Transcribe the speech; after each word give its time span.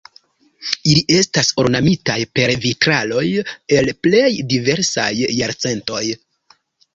Ili 0.91 1.01
estas 1.17 1.49
ornamitaj 1.63 2.15
per 2.39 2.53
vitraloj 2.63 3.27
el 3.81 3.93
plej 4.07 4.25
diversaj 4.55 5.07
jarcentoj. 5.21 6.03